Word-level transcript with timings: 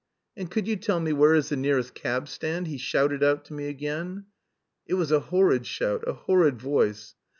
"And 0.35 0.49
could 0.49 0.67
you 0.67 0.77
tell 0.77 0.99
me 0.99 1.13
where 1.13 1.35
is 1.35 1.49
the 1.49 1.55
nearest 1.55 1.93
cab 1.93 2.27
stand?" 2.27 2.65
he 2.65 2.79
shouted 2.79 3.21
out 3.21 3.45
to 3.45 3.53
me 3.53 3.67
again. 3.67 4.25
It 4.87 4.95
was 4.95 5.11
a 5.11 5.19
horrid 5.29 5.67
shout! 5.67 6.03
A 6.07 6.13
horrid 6.13 6.59
voice! 6.59 7.13